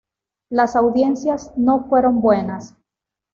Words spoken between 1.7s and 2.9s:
fueron buenas.